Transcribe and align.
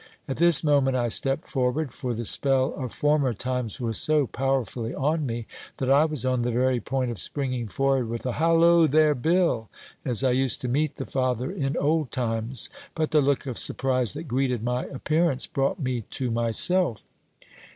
At 0.27 0.37
this 0.37 0.63
moment 0.63 0.97
I 0.97 1.09
stepped 1.09 1.45
forward, 1.45 1.93
for 1.93 2.15
the 2.15 2.25
spell 2.25 2.73
of 2.73 2.91
former 2.91 3.35
times 3.35 3.79
was 3.79 3.99
so 3.99 4.25
powerfully 4.25 4.95
on 4.95 5.27
me, 5.27 5.45
that 5.77 5.91
I 5.91 6.05
was 6.05 6.25
on 6.25 6.41
the 6.41 6.49
very 6.49 6.79
point 6.81 7.11
of 7.11 7.19
springing 7.19 7.67
forward 7.67 8.07
with 8.09 8.25
a 8.25 8.31
"Halloo, 8.31 8.87
there, 8.87 9.13
Bill!" 9.13 9.69
as 10.03 10.23
I 10.23 10.31
used 10.31 10.59
to 10.61 10.67
meet 10.67 10.95
the 10.95 11.05
father 11.05 11.51
in 11.51 11.77
old 11.77 12.09
times; 12.11 12.67
but 12.95 13.11
the 13.11 13.21
look 13.21 13.45
of 13.45 13.59
surprise 13.59 14.13
that 14.15 14.23
greeted 14.23 14.63
my 14.63 14.85
appearance 14.85 15.45
brought 15.45 15.79
me 15.79 16.01
to 16.09 16.31
myself. 16.31 17.03